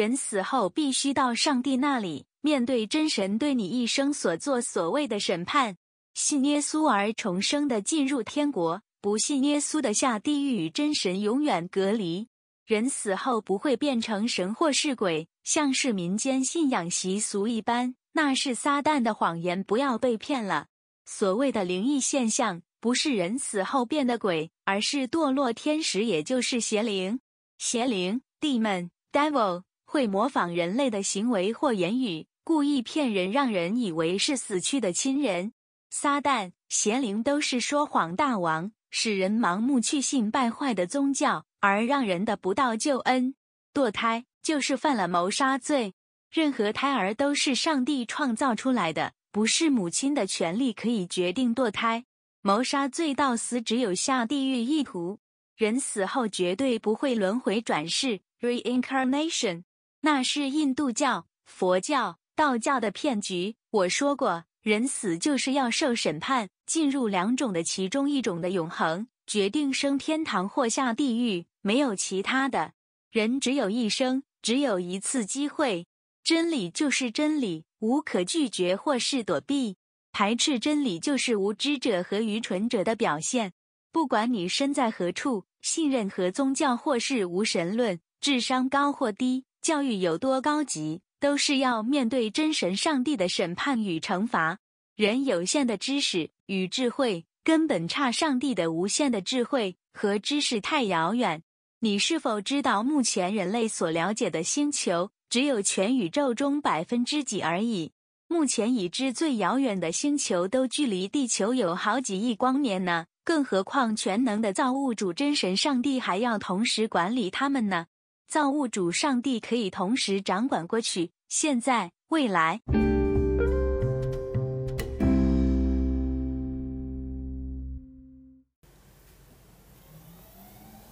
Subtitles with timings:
[0.00, 5.76] 人死后必须到上帝那里，面对真神对你一生所做所谓的审判。
[6.14, 12.28] 信耶稣而重生的进入天国，不信耶稣的下地狱，与真神永远隔离。
[12.64, 20.68] 人死后不会变成神或是鬼，像是民间信仰习俗一般，那是撒旦的谎言，不要被骗了。
[21.04, 27.20] 所谓的灵异现象，不是人死后变的鬼，而是堕落天使，也就是邪灵。
[27.58, 35.52] 邪灵 （demon, devil） 会模仿人类的行为或言语，故意骗人，让人以为是死去的亲人。
[35.90, 41.44] 撒旦、邪灵都是说谎大王，使人盲目去信败坏的宗教。
[41.58, 43.34] 而让人的不到救恩，
[43.74, 45.94] 堕胎就是犯了谋杀罪。
[46.30, 52.04] 任何胎儿都是上帝创造出来的，不是母亲的权利可以决定堕胎。
[52.42, 55.18] 谋杀罪到死只有下地狱一途。
[55.56, 59.64] 人死后绝对不会轮回转世 （reincarnation），
[60.02, 63.56] 那是印度教、佛教、道教的骗局。
[63.70, 71.46] 我说过，人死就是要受审判，进入两种的其中一种的永恒，决定升天堂或下地狱。
[71.62, 72.72] 没有其他的，
[73.10, 75.86] 人只有一生，只有一次机会。
[76.24, 79.76] 真理就是真理，无可拒绝或是躲避。
[80.12, 83.52] 排斥真理就是无知者和愚蠢者的表现。
[83.92, 94.58] 不管你身在何处，信任何宗教或是无神论，智商高或低，教育有多高级，都是要面对真神上帝的审判与惩罚。
[94.96, 101.42] 人有限的知识与智慧，根本差上帝的无限的智慧和知识太遥远。
[101.80, 107.92] 你是否知道，目前人类所了解的星球只有全宇宙中百分之几而已？
[108.28, 117.86] 目前已知最遥远的星球都距离地球有好几亿光年呢，更何况全能的造物主真神上帝还要同时管理他们呢？
[118.30, 122.60] 造物主上帝可以同时掌管过去、现在、未来。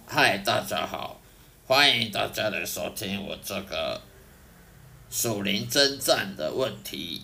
[0.05, 1.21] 嗨，大家好，
[1.65, 4.01] 欢迎大家来收听我这个
[5.09, 7.21] 属灵征战的问题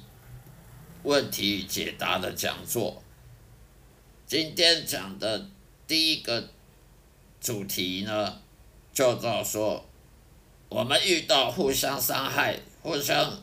[1.04, 3.04] 问题与解答的讲座。
[4.26, 5.50] 今天讲的
[5.86, 6.52] 第一个
[7.42, 8.40] 主题呢，
[8.94, 9.86] 叫做说，
[10.70, 13.42] 我们遇到互相伤害、互相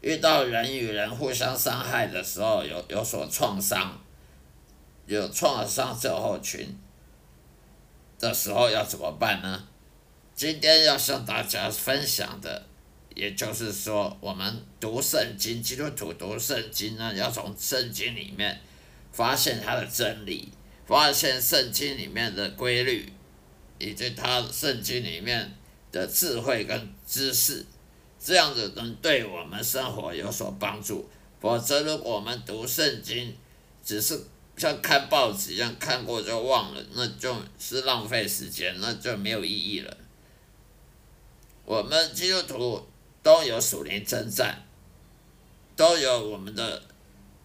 [0.00, 4.00] 遇到人与人互相伤害的时候，有有所创伤，
[5.06, 6.78] 有创伤症候群。
[8.18, 9.64] 的时候要怎么办呢？
[10.34, 12.66] 今天要向大家分享的，
[13.14, 18.60] 也就是说，我们读圣经，基督徒读圣经呢，要从圣经里面
[19.12, 20.48] 发现它的真理，
[20.84, 23.12] 发现圣经里面的规律，
[23.78, 25.52] 以及它圣经里面
[25.90, 27.64] 的智慧跟知识，
[28.18, 31.08] 这样子能对我们生活有所帮助。
[31.40, 33.36] 否则，如果我们读圣经
[33.84, 34.20] 只是
[34.56, 39.96] 像看报纸一样看过就忘了，那就是浪费时间，那就没有意义了。
[41.64, 42.88] 我们基督徒
[43.22, 44.66] 都有属灵征战，
[45.76, 46.82] 都有我们的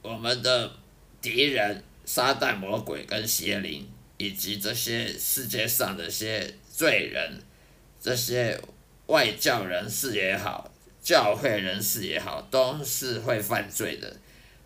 [0.02, 0.72] 我们的
[1.22, 3.88] 敌人撒旦魔鬼跟邪灵，
[4.18, 7.40] 以及这些世界上的些罪人，
[8.04, 8.60] 这些
[9.08, 10.70] 外教人士也好，
[11.02, 14.18] 教会人士也好，都是会犯罪的。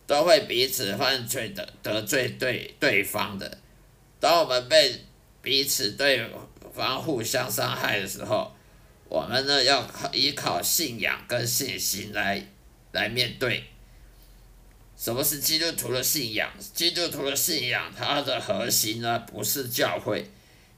[0.08, 3.58] 都会彼此犯罪的得罪对对方的。
[4.22, 5.04] 当我们被
[5.42, 6.26] 彼此对
[6.74, 8.56] 方互相伤害的时候，
[9.10, 12.42] 我们呢要依靠信仰跟信心来
[12.94, 13.66] 来面对。
[14.96, 16.50] 什么是基督徒的信仰？
[16.74, 20.26] 基督徒的信仰，它的核心呢不是教会，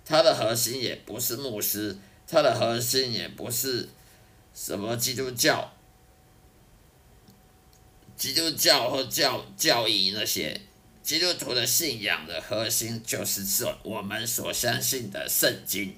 [0.03, 1.95] 它的核心也不是牧师，
[2.29, 3.89] 它的核心也不是
[4.53, 5.73] 什么基督教。
[8.15, 10.61] 基督教或教教义那些
[11.01, 15.95] 基督徒的信仰的核心，就是说我们所相信的圣经，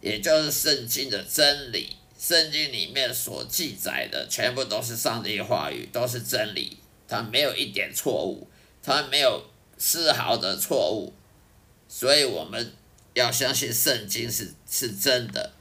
[0.00, 1.96] 也就是圣经的真理。
[2.18, 8.48] 圣经里面所记载的全部都是上帝话语，都是真理，它没有一点错误，
[8.82, 9.44] 它没有
[9.76, 11.12] 丝毫的错误。
[11.88, 12.72] 所以我们
[13.18, 15.52] 要相信圣经是是真的，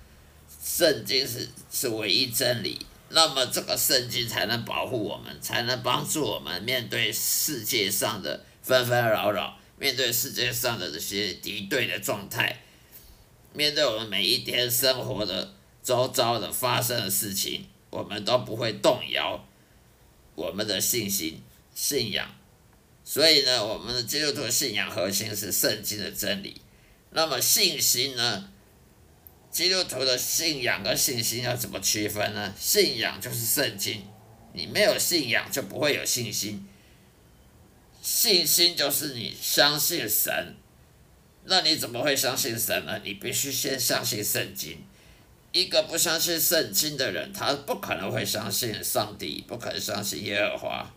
[0.63, 2.85] 圣经是是唯一真理。
[3.09, 12.61] 那么这个圣经才能保护我们，才能帮助我们面对世界上的纷纷扰扰，面对世界上的这些敌对的状态，
[13.53, 19.41] 面对我们每一天生活的周遭的发生的事情，我们都不会动摇
[20.35, 21.41] 我们的信心、
[21.73, 22.29] 信仰。
[23.05, 26.61] 所以呢，我们的基督徒信仰核心是圣经的真理。
[27.11, 28.49] 那么信心呢？
[29.49, 32.53] 基督徒的信仰跟信心要怎么区分呢？
[32.59, 34.05] 信仰就是圣经，
[34.53, 36.67] 你没有信仰就不会有信心。
[38.01, 40.55] 信心就是你相信神，
[41.45, 42.99] 那你怎么会相信神呢？
[43.03, 44.85] 你必须先相信圣经。
[45.51, 50.93] 一个不相信圣经的人，他不可能会相信上帝，不可能相信耶和华，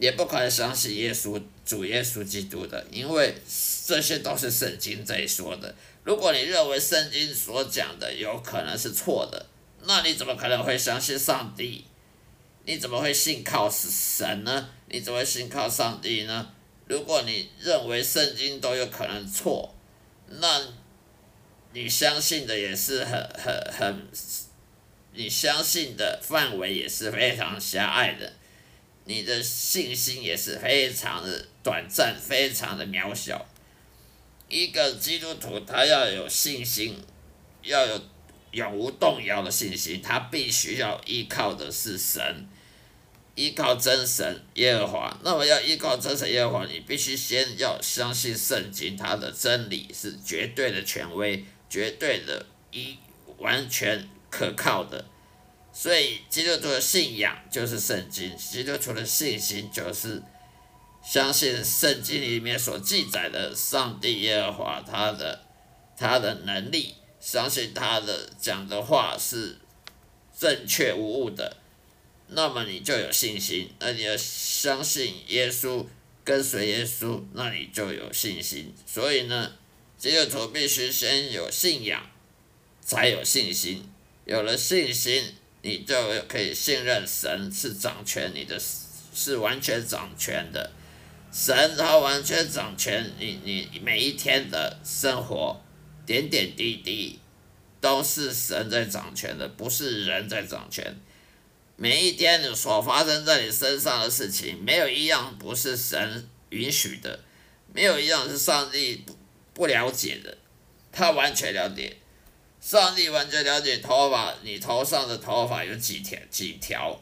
[0.00, 3.34] 也不可能相信耶稣主耶稣基督的，因为
[3.86, 5.72] 这些都是圣经在说的。
[6.02, 9.46] 如果你认为圣经所讲的有可能是错的，
[9.84, 11.84] 那你怎么可能会相信上帝？
[12.64, 14.70] 你怎么会信靠神呢？
[14.88, 16.50] 你怎么会信靠上帝呢？
[16.86, 19.74] 如果你认为圣经都有可能错，
[20.28, 20.62] 那
[21.72, 24.08] 你相信的也是很很很，
[25.12, 28.32] 你相信的范围也是非常狭隘的，
[29.10, 33.44] 你的信心也是非常的短暂，非常的渺小。
[34.48, 36.96] 一个基督徒他要有信心，
[37.64, 38.00] 要有
[38.52, 42.48] 永无动摇的信心，他必须要依靠的是神。
[43.34, 52.96] 依靠真神耶和华，那么要依靠真神耶和华，你必须先要相信圣经，它的真理是绝对的权威，绝对的一
[53.38, 55.04] 完全可靠的。
[55.80, 60.22] 所以基督徒的信仰就是圣经，基督徒的信心就是
[61.02, 65.42] 相信圣经里面所记载的上帝耶和华他的
[65.96, 69.56] 他的能力，相信他的讲的话是
[70.38, 71.56] 正确无误的。
[72.28, 75.86] 那么你就有信心，那你要相信耶稣，
[76.22, 78.74] 跟随耶稣，那你就有信心。
[78.84, 79.54] 所以呢，
[79.96, 82.04] 基督徒必须先有信仰，
[82.82, 83.90] 才有信心。
[84.26, 85.94] 有了信心，你就
[86.28, 88.60] 可以信任神是掌权你的，
[89.14, 90.70] 是完全掌权的。
[91.32, 95.60] 神他完全掌权，你你每一天的生活，
[96.04, 97.20] 点点滴滴，
[97.80, 100.96] 都是神在掌权的，不是人在掌权。
[101.76, 107.20] 每一天所发生在你身上的事情，没有一样不是神允许的，
[107.72, 109.16] 没有一样是上帝不
[109.54, 110.36] 不了解的，
[110.90, 111.96] 他完全了解。
[112.60, 117.00] 上帝完全了解头发，你头上的头发有几条几条，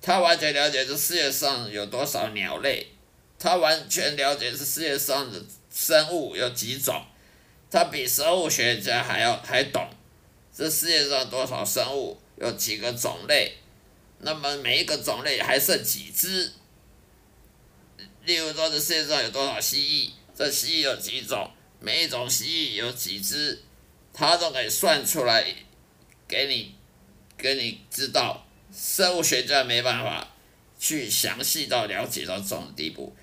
[0.00, 2.86] 他完全了解这世界上有多少鸟类，
[3.38, 7.04] 他完全了解这世界上的生物有几种，
[7.70, 9.88] 他比生物学家还要还懂
[10.54, 12.20] 这世界上多少生物。
[12.40, 13.58] 有几个种类，
[14.20, 16.50] 那么每一个种类还剩几只？
[18.24, 20.10] 例如说，这世界上有多少蜥蜴？
[20.34, 21.50] 这蜥蜴有几种？
[21.80, 23.60] 每一种蜥蜴有几只？
[24.20, 25.42] 他都可以算出来，
[26.28, 26.74] 给你，
[27.38, 28.46] 给你知道。
[28.70, 30.28] 生物学家没办法
[30.78, 33.16] 去详细到了解到这种地步。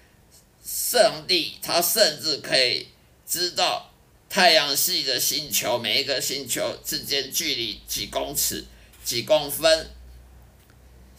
[0.64, 2.88] 上帝他甚至可以
[3.28, 3.94] 知道
[4.28, 8.66] 太阳系的星球每一个星球之间距离几公尺。
[9.04, 9.92] 几公分、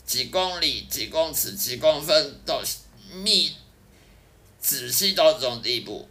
[0.05, 2.61] 几公里、几公尺、几公分到
[3.13, 3.55] 密
[4.61, 6.09] 仔细到这种地步，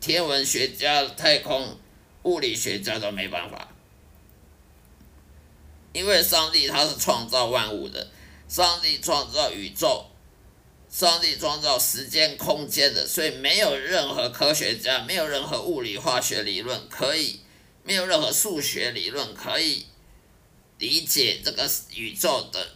[0.00, 1.78] 天文学家、太空
[2.24, 3.68] 物理学家都没办法，
[5.92, 8.10] 因为上帝他是创造万物的，
[8.48, 10.06] 上帝创造宇宙，
[10.90, 17.40] 上帝创造时间空间的，所以没有任何科学家，没有任何物理化学理论可以，
[17.82, 19.86] 没有任何数学理论可以。
[20.78, 22.70] 理解这个宇宙的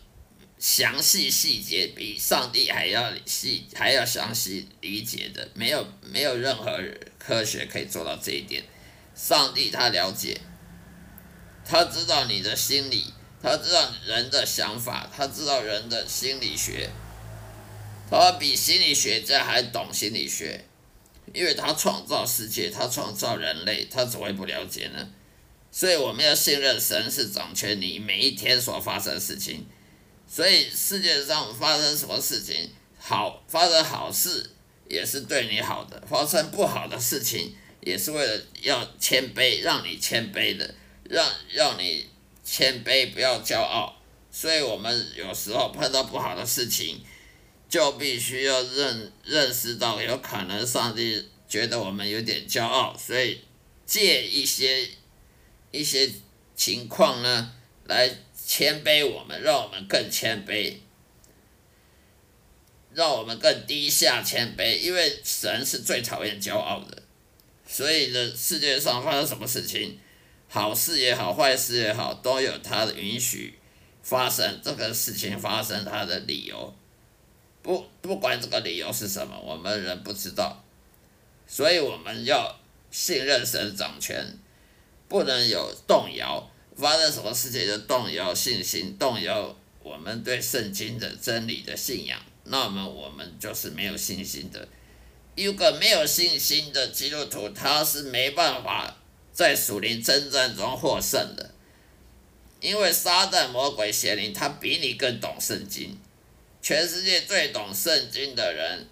[0.57, 6.81] 详细细节，比上帝还要细，还要详细理解的，没有没有任何
[7.19, 8.63] 科学可以做到这一点。
[9.19, 10.41] 上帝他了解，
[11.65, 16.89] 他知道你的心理，他知道人的想法，他知道人的心理学，
[18.09, 20.65] 他比心理学家还懂心理学，
[21.35, 25.09] 因为他创造世界，他创造人类，他怎么会不了解呢？
[25.73, 29.67] 所以我们要信任神是掌权你每一天所发生的事情，
[30.29, 34.49] 所以世界上发生什么事情，好发生好事
[34.89, 37.57] 也是对你好的，发生不好的事情
[37.89, 42.07] 也是为了要谦卑，让你谦卑的，让让你
[42.45, 44.01] 谦卑，不要骄傲。
[44.31, 47.01] 所以我们有时候碰到不好的事情，
[47.69, 53.41] 就必须要认认识到，有可能上帝觉得我们有点骄傲，所以
[53.85, 54.89] 借一些。
[55.71, 56.11] 一些
[56.57, 57.53] 情况呢，
[57.85, 60.77] 来谦卑我们，让我们更谦卑，
[62.95, 64.79] 让我们更低下谦卑。
[64.79, 67.03] 因为神是最讨厌骄傲的，
[67.69, 69.99] 所以呢，世界上发生什么事情，
[70.49, 73.59] 好事也好，坏事也好，都有他的允许
[74.03, 74.59] 发生。
[74.65, 76.75] 这个事情发生，他的理由，
[77.63, 80.65] 不不管这个理由是什么，我们人不知道，
[81.47, 82.59] 所以我们要
[82.91, 84.39] 信任神掌权。
[85.09, 86.51] 不能有动摇。
[86.77, 94.69] 发生什么事情就动摇信心，动摇我们对圣经的真理的信仰，那么我们就是没有信心的。
[95.39, 98.97] 一个没有信心的基督徒，他是没办法
[99.33, 101.55] 在属灵征战中获胜的，
[102.59, 105.97] 因为撒旦、魔鬼、邪灵，他比你更懂圣经。
[106.61, 108.89] 全世界最懂圣经的人，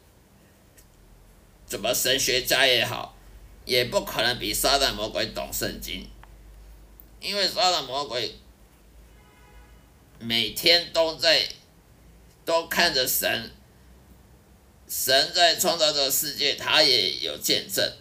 [1.66, 3.16] 怎么神学家也好，
[3.64, 6.08] 也不可能比撒旦、魔鬼懂圣经。
[7.20, 8.36] 因为撒旦魔鬼
[10.20, 11.48] 每天都在
[12.44, 13.50] 都看着神，
[14.88, 17.92] 神在创造这个世界，他也有见证。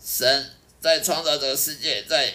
[0.00, 2.34] 神在创造这个世界，在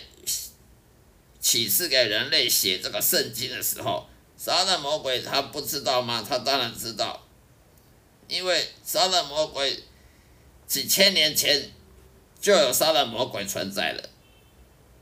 [1.39, 6.25] 启示给人类写这个圣经的时候，撒旦魔鬼他不知道吗？
[6.27, 7.25] 他当然知道，
[8.27, 9.83] 因为撒旦魔鬼
[10.67, 11.71] 几千年前
[12.41, 14.09] 就有撒旦魔鬼存在了。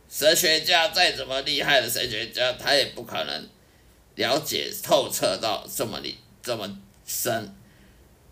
[0.07, 3.49] 神学家再怎么厉害的神学家，他也不可能
[4.13, 7.55] 了解透彻到这么里这么深。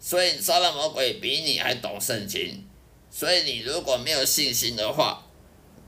[0.05, 2.61] 所以撒旦魔鬼比你还懂圣经。
[3.09, 5.25] 所以你如果没有信心的话，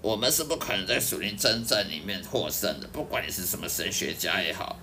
[0.02, 2.88] 我们是不可能在属灵真正里面获胜的。
[2.88, 4.80] 不管你是什么神学家也好，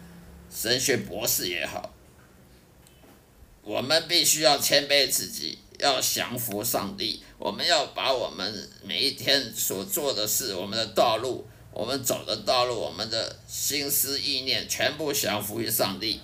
[0.55, 1.95] 神学博士也好，
[3.63, 5.59] 我们必须要谦卑自己。
[5.79, 16.21] 要降服上帝，我们要把我们每一天所做的事、我们的道路、我们走的道路、我们的心思意念，全部降服于上帝。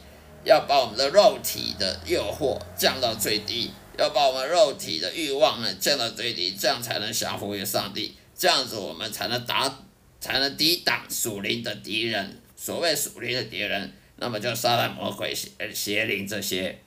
[0.49, 8.17] 要把我们的肉体的诱惑降到最低，要把我们肉体的欲望呢降到最低，这样才能降服于上帝。
[8.35, 9.71] 这样子我们才能打，
[10.19, 12.41] 才能抵挡属灵的敌人。
[12.57, 16.79] 所谓属灵的敌人，那么就杀旦、魔鬼、邪邪灵这些。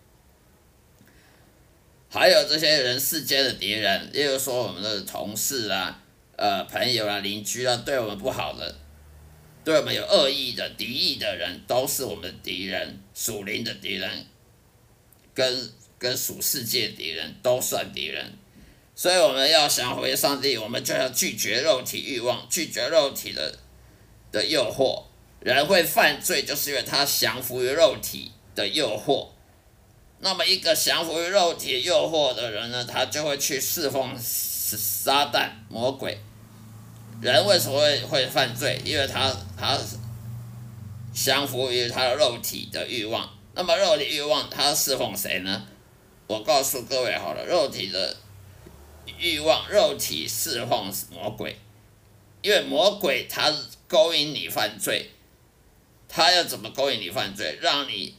[2.10, 6.02] 还有这些人世间的敌人，例如说我们的同事啊、
[6.36, 8.76] 呃朋友啊、邻居啊，对我们不好的，
[9.64, 14.26] 对我们有恶意的、敌意的人，都是我们的敌人，属灵的敌人，
[15.34, 18.34] 跟跟属世界敌人都算敌人。
[18.96, 23.58] 所以我们要想回上帝，我们就要拒绝肉体欲望，拒绝肉体的
[24.32, 25.04] 的诱惑。
[25.40, 29.30] 人会犯罪，就是因为他降服于肉体的诱惑。
[30.20, 36.20] 那么，一个降服于肉体诱惑的人呢，他就会去侍奉撒旦魔鬼。
[37.22, 38.82] 人为什么会会犯罪？
[38.84, 39.80] 因为他他
[41.14, 43.30] 降服于他的肉体的欲望。
[43.54, 45.68] 那么，肉体欲望他侍奉谁呢？
[46.28, 48.18] 我告诉各位好了，肉体的
[49.18, 51.56] 欲望，肉体侍奉魔鬼，
[52.42, 53.54] 因为魔鬼他
[53.88, 55.12] 勾引你犯罪，
[56.10, 57.58] 他要怎么勾引你犯罪？
[57.62, 58.16] 让你。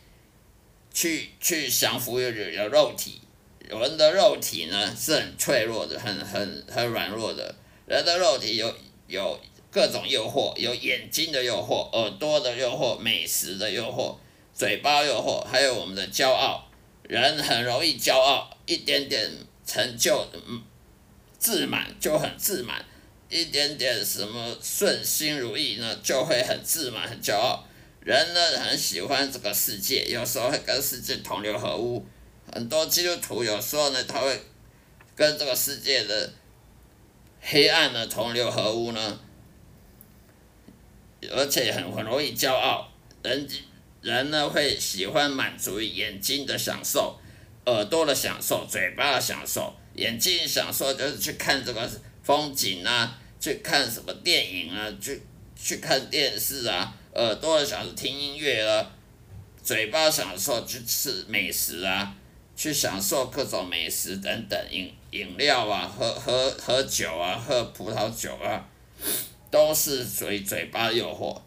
[0.95, 3.23] 去去降服于有肉体，
[3.67, 7.55] 人的肉体呢是很脆弱的，很很很软弱的。
[7.87, 8.77] 人的肉体有
[9.13, 9.39] 有
[9.71, 14.17] 各种诱惑，有眼睛的诱惑，耳朵的诱惑，美食的诱惑，
[14.55, 16.67] 嘴巴诱惑，还有我们的骄傲。
[17.03, 19.31] 人很容易骄傲，一点点
[19.67, 20.63] 成就，嗯，
[21.39, 22.83] 自满就很自满，
[23.29, 27.63] 一点点什么顺心如意呢，就会很自满，很骄傲。
[28.01, 32.03] 人呢很喜欢这个世界，有时候会跟世界同流合污。
[32.51, 34.41] 很多基督徒有时候呢，他会
[35.15, 36.33] 跟这个世界的
[37.45, 39.21] 黑暗呢同流合污呢，
[41.31, 42.89] 而且很很容易骄傲。
[43.23, 43.47] 人
[44.01, 47.19] 人呢会喜欢满足于眼睛的享受、
[47.67, 49.75] 耳朵的享受、嘴巴的享受。
[49.95, 51.91] 眼睛享受就是去看这个
[52.23, 55.21] 风景啊，去看什么电影啊，去
[55.55, 56.97] 去看电视啊。
[57.15, 58.91] 耳朵的享受听音乐啊，
[59.63, 62.17] 嘴巴享受去吃美食啊，
[62.57, 68.65] 去享受各种美食等等饮饮料啊，喝喝喝酒啊，喝葡萄酒啊，
[69.51, 71.41] 都是属于嘴巴诱惑。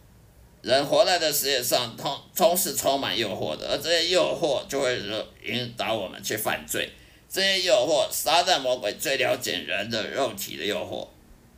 [0.62, 5.00] 人活在这世界上，通都是充满诱惑的，而这些诱惑就会
[5.44, 6.92] 引导我们去犯罪。
[7.30, 11.08] 这些诱惑，撒旦魔鬼最了解人的肉体的诱惑，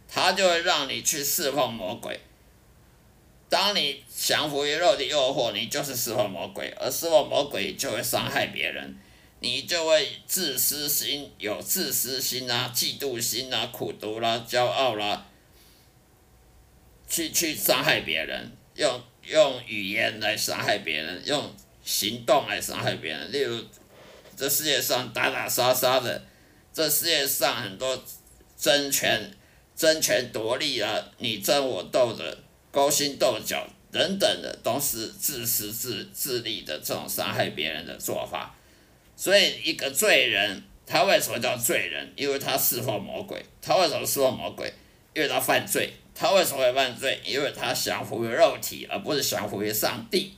[0.07, 2.19] 他就会让你去释放魔鬼。
[3.49, 8.97] 当你降服于肉体诱惑，你就是释放魔鬼，而释放魔鬼就会伤害别人，
[9.39, 15.25] 你就会自私心，有自私心啊、嫉妒心啊、苦毒啦、骄傲啦，
[17.07, 21.53] 去去伤害别人，用用语言来伤害别人，用
[21.83, 23.31] 行动来伤害别人。
[23.31, 23.63] 例如，
[24.35, 26.25] 这世界上打打杀杀的，
[26.73, 28.03] 这世界上很多
[28.57, 29.31] 争权
[29.75, 32.43] 争权夺利啊，你争我斗的。
[32.69, 38.55] 勾心斗角等等的，都是自私自自利的这种伤害别人的做法。
[39.19, 42.13] 所以，一个罪人，他为什么叫罪人？
[42.15, 43.43] 因为他释放魔鬼。
[43.59, 44.71] 他为什么释放魔鬼？
[45.15, 47.19] 因为他犯罪，他为什么会犯罪？
[47.25, 50.33] 因为他降服于肉体，而不是降服于上帝。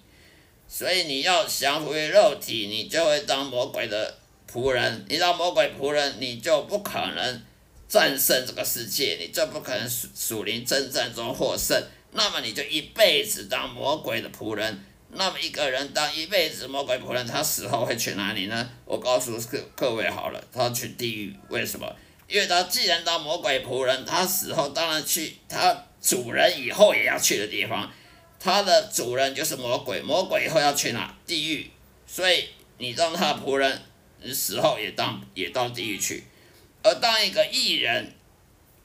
[0.65, 4.17] 所以你要降服于肉体，你就会当魔鬼的
[4.49, 5.05] 仆人。
[5.09, 7.43] 你当魔鬼仆人，你就不可能
[7.89, 11.77] 战胜这个世界，你就不可能属属灵征战中获胜。
[12.13, 14.85] 那么你就一辈子当魔鬼的仆人。
[15.11, 18.69] 那么一个人当一辈子魔鬼仆人，他死后会去哪里呢？
[18.85, 21.35] 我告诉各各位好了，他去地狱。
[21.49, 21.95] 为什么？
[22.27, 27.91] 因为他既然当魔鬼仆人，他死后当然去他主人以后也要去的地方。
[28.39, 31.13] 他的主人就是魔鬼，魔鬼以后要去哪？
[31.25, 31.69] 地狱。
[32.05, 32.47] 所以
[32.77, 33.81] 你当他仆人，
[34.21, 36.23] 你死后也当也到地狱去。
[36.83, 38.13] 而当一个艺人，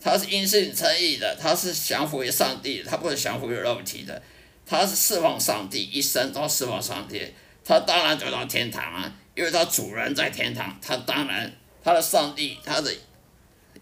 [0.00, 4.20] 他是因信称义的，他是降服于上帝，他不是降服于肉体的。
[4.66, 7.20] 他是侍奉上帝，一生都侍奉上帝，
[7.64, 11.52] 他当然就到天堂了，因为他主人在天堂，他当然
[11.82, 12.92] 他的上帝，他的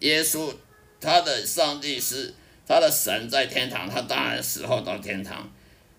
[0.00, 0.54] 耶稣，
[1.00, 2.34] 他的上帝是
[2.66, 5.50] 他的神在天堂，他当然死后到天堂。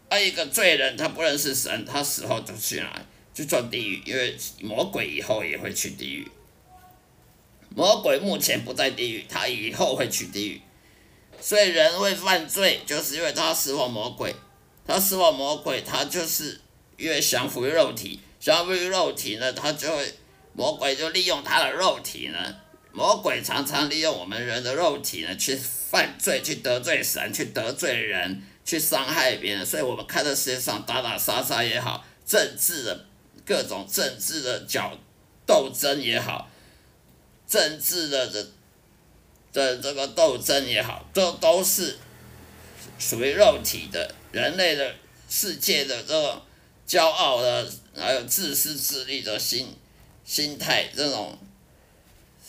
[0.10, 3.02] 而一个罪人，他不认识神，他死后就去哪？
[3.34, 6.28] 就做地狱，因为魔鬼以后也会去地狱。
[7.76, 10.62] 魔鬼目前不在地狱，他以后会去地狱。
[11.42, 14.36] 所以人会犯罪，就是因为他侍奉魔鬼。
[14.86, 16.60] 他是我魔鬼，他就是
[16.98, 20.14] 越降服于肉体，降服于肉体呢，他就会
[20.54, 22.56] 魔鬼就利用他的肉体呢，
[22.92, 29.66] 魔鬼常常利用我们人的肉体呢去犯罪，去得罪神，去得罪人，去伤害别人。
[29.66, 33.06] 所以，我们看到世界上打打杀杀也好，政治的
[33.46, 34.98] 各种政治的角
[35.46, 36.50] 斗争也好，
[37.48, 38.48] 政治的的
[39.54, 41.98] 的这个斗争也好，这都是
[43.00, 44.14] 属于肉体的。
[44.34, 44.96] 人类的
[45.30, 46.42] 世界的这种
[46.88, 49.68] 骄傲的，还有自私自利的心
[50.26, 51.38] 心态，这种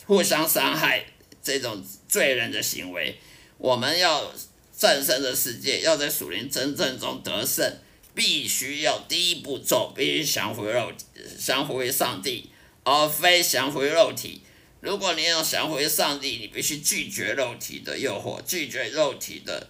[0.07, 1.05] 互相伤害，
[1.43, 3.19] 这种罪人的行为，
[3.59, 4.33] 我们要
[4.75, 7.77] 战胜的世界，要在属灵真正中得胜，
[8.15, 10.91] 必须要第一步骤，必须降服于肉，
[11.39, 12.49] 降服于上帝，
[12.83, 14.41] 而非降服于肉体。
[14.81, 19.69] 如果你要降服于上帝，你必须拒绝肉体的诱惑，拒绝肉体的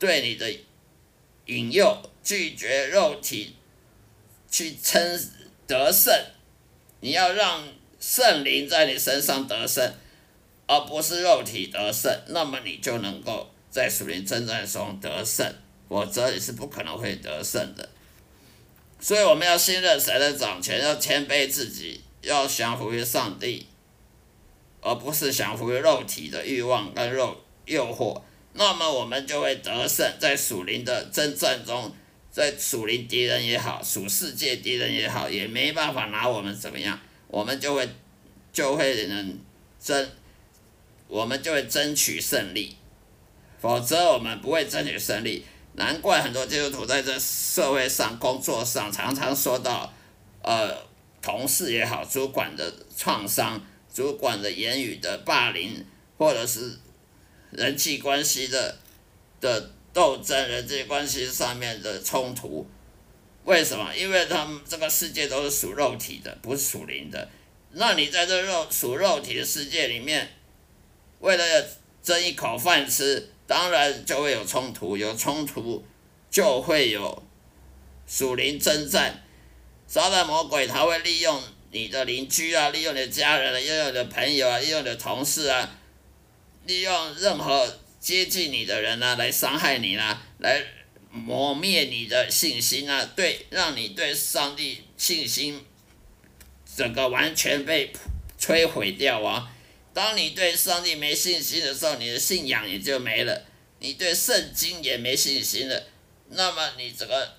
[0.00, 0.52] 对你的。
[1.46, 3.56] 引诱拒绝肉体
[4.50, 5.20] 去称
[5.66, 6.12] 得胜，
[7.00, 7.66] 你要让
[7.98, 9.92] 圣灵在你身上得胜，
[10.66, 15.52] 而不是肉体得胜，那么你就能够在属灵征战中得胜，
[15.88, 17.88] 否则你是不可能会得胜的。
[18.98, 23.66] 所以我们要信任神的掌权，要谦卑自己，要降服于上帝，
[24.80, 28.22] 而不是降服于肉体的欲望跟肉诱惑。
[28.58, 31.94] 那么我们就会得胜，在属灵的征战中，
[32.30, 37.86] 在属灵敌人也好，属世界敌人也好，也没办法拿我们怎么样，我们就会
[38.52, 39.38] 就会能
[39.78, 40.10] 争，
[41.06, 42.76] 我们就会争取胜利，
[43.60, 45.44] 否则我们不会争取胜利。
[45.74, 49.92] 难怪很多基督徒在这社会上、工作上常常说到，
[50.42, 50.74] 呃，
[51.20, 53.60] 同事也好，主管的创伤，
[53.92, 55.84] 主管的言语的霸凌，
[56.16, 56.78] 或者是。
[57.56, 58.76] 人际关系的
[59.40, 62.66] 的斗争，人际关系上面的冲突，
[63.44, 63.96] 为什么？
[63.96, 67.26] 因为他们这个世界都是属肉体的，不是属灵的。
[67.72, 70.34] 那你在这肉属肉体的世界里面，
[71.20, 71.66] 为了
[72.02, 75.82] 争一口饭吃，当然就会有冲突，有冲突
[76.30, 77.22] 就会有
[78.06, 79.24] 属灵征战。
[79.86, 85.78] 撒旦魔鬼他会利用你的邻居啊，利用你的家人啊，利用你的朋友啊，利用你的同事啊。
[86.66, 90.62] 利用任何接近你的人呢，来伤害你呢，来
[91.10, 95.64] 磨灭你的信心啊，对，让你对上帝信心
[96.76, 97.92] 整个完全被
[98.38, 99.50] 摧毁掉啊！
[99.94, 103.46] 当你对上帝没信心的时候，你的信仰也就没了，
[103.78, 105.84] 你对圣经也没信心了，
[106.30, 107.36] 那么你整个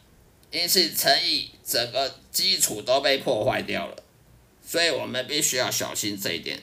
[0.52, 4.04] 因信诚意整个基础都被破坏掉了，
[4.66, 6.60] 所以我们必须要小心这一点。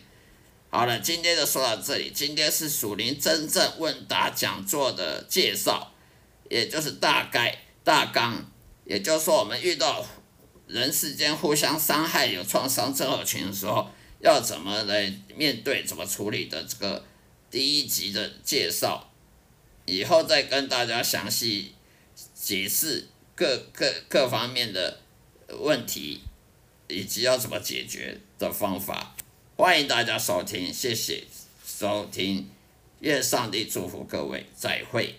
[0.75, 2.11] 好了，今天就说到这里。
[2.13, 5.95] 今天是属灵真正问答讲座的介绍，
[6.51, 8.45] 也就是大概大纲。
[8.85, 10.05] 也就是说，我们遇到
[10.67, 17.05] 人世间互相伤害、有创伤症候群的时候，要怎么来面对、怎么处理的这个
[17.53, 19.13] 第一集的介绍。
[19.87, 21.77] 以后再跟大家详细
[22.35, 23.07] 解释
[23.37, 24.99] 各各各方面的
[25.61, 26.23] 问题，
[26.89, 29.15] 以及要怎么解决的方法。
[29.57, 31.23] 欢迎大家收听，谢谢
[31.65, 32.51] 收听，
[32.99, 35.15] 愿上帝祝福各位，再会。